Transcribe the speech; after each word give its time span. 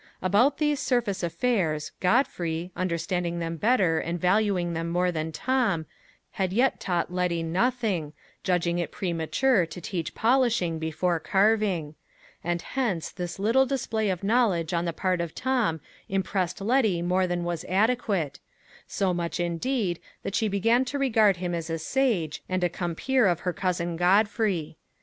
About 0.19 0.57
these 0.57 0.79
surface 0.79 1.21
affairs, 1.21 1.91
Godfrey, 1.99 2.71
understanding 2.75 3.37
them 3.37 3.55
better 3.55 3.99
and 3.99 4.19
valuing 4.19 4.73
them 4.73 4.89
more 4.89 5.11
than 5.11 5.31
Tom, 5.31 5.85
had 6.31 6.51
yet 6.51 6.79
taught 6.79 7.13
Letty 7.13 7.43
nothing, 7.43 8.13
judging 8.43 8.79
it 8.79 8.89
premature 8.91 9.63
to 9.67 9.79
teach 9.79 10.15
polishing 10.15 10.79
before 10.79 11.19
carving; 11.19 11.93
and 12.43 12.63
hence 12.63 13.11
this 13.11 13.37
little 13.37 13.67
display 13.67 14.09
of 14.09 14.23
knowledge 14.23 14.73
on 14.73 14.85
the 14.85 14.91
part 14.93 15.21
of 15.21 15.35
Tom 15.35 15.79
impressed 16.09 16.59
Letty 16.61 17.03
more 17.03 17.27
than 17.27 17.43
was 17.43 17.63
adequate 17.65 18.39
so 18.87 19.13
much, 19.13 19.39
indeed, 19.39 19.99
that 20.23 20.33
she 20.33 20.47
began 20.47 20.83
to 20.85 20.97
regard 20.97 21.37
him 21.37 21.53
as 21.53 21.69
a 21.69 21.77
sage, 21.77 22.41
and 22.49 22.63
a 22.63 22.69
compeer 22.69 23.27
of 23.27 23.41
her 23.41 23.53
cousin 23.53 23.97
Godfrey. 23.97 24.77